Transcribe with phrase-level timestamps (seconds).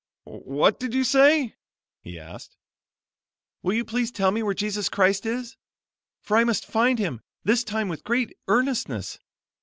[0.23, 1.53] "What did you say?"
[2.01, 2.57] he asked.
[3.61, 5.57] "Will you please tell me where Jesus Christ is?
[6.23, 9.19] for I must find Him" this time with great earnestness.